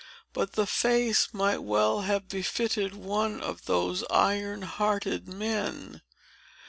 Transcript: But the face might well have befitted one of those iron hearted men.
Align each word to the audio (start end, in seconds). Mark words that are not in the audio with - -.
But 0.33 0.53
the 0.53 0.65
face 0.65 1.29
might 1.31 1.59
well 1.59 2.01
have 2.01 2.27
befitted 2.27 2.95
one 2.95 3.39
of 3.39 3.65
those 3.65 4.03
iron 4.09 4.63
hearted 4.63 5.27
men. 5.27 6.01